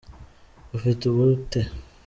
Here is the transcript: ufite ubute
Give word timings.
ufite 0.77 1.01
ubute 1.11 1.59